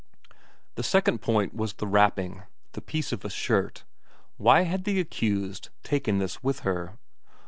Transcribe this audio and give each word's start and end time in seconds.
The 0.73 0.81
second 0.81 1.19
point 1.21 1.53
was 1.53 1.73
the 1.73 1.85
wrapping, 1.85 2.41
the 2.71 2.81
piece 2.81 3.11
of 3.11 3.23
a 3.23 3.29
shirt 3.29 3.83
why 4.37 4.61
had 4.63 4.83
the 4.83 4.99
accused 4.99 5.69
taken 5.83 6.17
this 6.17 6.41
with 6.41 6.61
her? 6.61 6.97